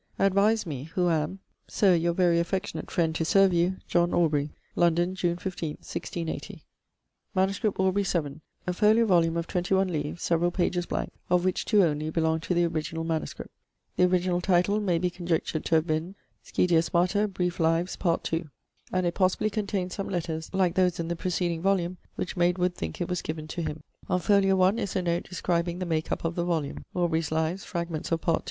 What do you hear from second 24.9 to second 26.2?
a note describing the make